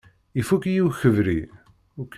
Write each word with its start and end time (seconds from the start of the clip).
Ifukk-iyi 0.39 0.81
ukebri. 0.89 1.39